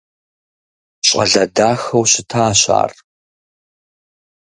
[1.07, 2.91] ЩӀалэ дахэу щытащ ар.